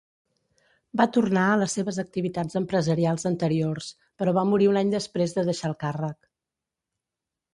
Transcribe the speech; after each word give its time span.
Va 1.01 1.05
tornar 1.17 1.41
a 1.49 1.57
les 1.63 1.75
seves 1.79 1.99
activitats 2.03 2.57
empresarials 2.61 3.27
anteriors, 3.31 3.91
però 4.21 4.33
va 4.39 4.47
morir 4.53 4.69
un 4.71 4.79
any 4.81 4.93
després 4.95 5.37
de 5.39 5.43
deixar 5.51 5.71
el 5.73 5.77
càrrec. 5.87 6.17